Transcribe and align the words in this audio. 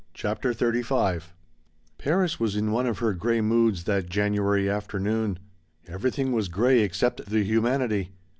CHAPTER 0.15 0.51
XXXV 0.51 1.25
Paris 1.99 2.39
was 2.39 2.55
in 2.55 2.71
one 2.71 2.87
of 2.87 2.97
her 2.97 3.13
gray 3.13 3.39
moods 3.39 3.83
that 3.83 4.09
January 4.09 4.67
afternoon. 4.67 5.37
Everything 5.87 6.31
was 6.31 6.47
gray 6.47 6.79
except 6.79 7.27
the 7.29 7.43
humanity. 7.43 8.09